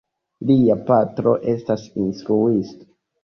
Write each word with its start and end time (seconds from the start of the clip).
Lia 0.51 0.77
patro 0.87 1.33
estas 1.53 1.85
instruisto. 2.05 2.89